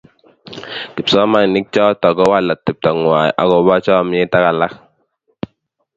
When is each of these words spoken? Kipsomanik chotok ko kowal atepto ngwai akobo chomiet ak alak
Kipsomanik 0.93 1.65
chotok 1.73 2.13
ko 2.17 2.23
kowal 2.25 2.45
atepto 2.53 2.89
ngwai 2.99 3.31
akobo 3.41 3.73
chomiet 3.85 4.31
ak 4.37 4.45
alak 4.51 4.73